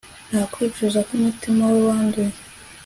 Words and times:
Nta 0.29 0.41
kwicuza 0.51 0.99
kumutima 1.07 1.63
we 1.71 1.79
wanduye 1.89 2.33